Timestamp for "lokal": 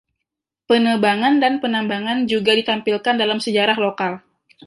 3.85-4.13